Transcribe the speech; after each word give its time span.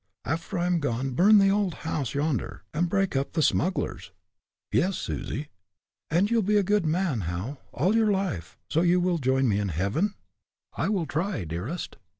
After 0.25 0.57
I 0.57 0.65
am 0.65 0.79
gone 0.79 1.11
burn 1.11 1.37
the 1.37 1.51
old 1.51 1.75
house 1.85 2.15
yonder, 2.15 2.63
and 2.73 2.89
break 2.89 3.15
up 3.15 3.33
the 3.33 3.43
smugglers." 3.43 4.09
"Yes, 4.71 4.97
Susie." 4.97 5.49
"And 6.09 6.31
you'll 6.31 6.41
be 6.41 6.57
a 6.57 6.63
good 6.63 6.87
man, 6.87 7.21
Hal, 7.29 7.61
all 7.71 7.95
your 7.95 8.09
life, 8.11 8.57
so 8.67 8.81
you 8.81 8.99
will 8.99 9.19
join 9.19 9.47
me 9.47 9.59
in 9.59 9.69
heaven?" 9.69 10.15
"I 10.73 10.89
will 10.89 11.05
try, 11.05 11.43
dearest." 11.43 11.97